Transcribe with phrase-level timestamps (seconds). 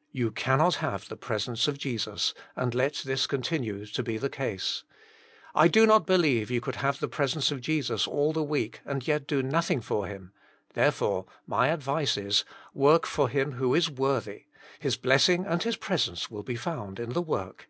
[0.12, 4.28] "You can not have the presence of Jesus, and let this continue to be the
[4.30, 4.84] case.
[5.56, 9.04] I do not believe you could have the presence of Jesus all the week and
[9.08, 10.32] yet do nothing for Him;
[10.74, 14.44] therefore my advice is, work for Him who is worthy,
[14.78, 17.68] His blessing and His presence will be found in the work.